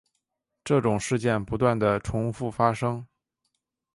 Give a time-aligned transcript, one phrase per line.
[0.63, 3.05] 这种事件不断地重覆发生。